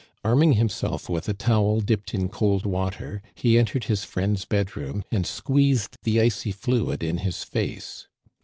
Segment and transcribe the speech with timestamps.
[0.23, 5.27] Arming himself with a towel dipped in cold water, he entered his friend's bedroom and
[5.27, 8.07] squeezed the icy fluid in his face.